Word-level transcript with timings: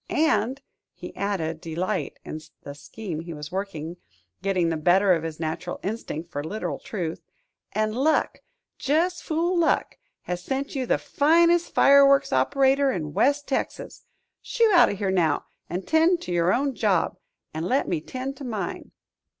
And," 0.09 0.63
he 0.95 1.15
added, 1.15 1.61
delight 1.61 2.17
in 2.25 2.39
the 2.63 2.73
scheme 2.73 3.19
he 3.19 3.35
was 3.35 3.51
working 3.51 3.97
getting 4.41 4.69
the 4.69 4.75
better 4.75 5.13
of 5.13 5.21
his 5.21 5.39
natural 5.39 5.79
instinct 5.83 6.31
for 6.31 6.43
literal 6.43 6.79
truth, 6.79 7.21
"and 7.73 7.93
luck 7.93 8.39
just 8.79 9.21
fool 9.21 9.55
luck 9.59 9.99
has 10.23 10.41
sent 10.43 10.73
you 10.73 10.87
the 10.87 10.97
finest 10.97 11.75
fireworks 11.75 12.33
operator 12.33 12.91
in 12.91 13.13
West 13.13 13.47
Texas. 13.47 14.03
Shoo 14.41 14.71
out 14.73 14.89
of 14.89 14.97
here 14.97 15.11
now, 15.11 15.45
an' 15.69 15.83
'tend 15.83 16.19
to 16.21 16.31
your 16.31 16.51
own 16.51 16.73
job, 16.73 17.19
an' 17.53 17.65
let 17.65 17.87
me 17.87 18.01
'tend 18.01 18.35
to 18.37 18.43
mine!" 18.43 18.89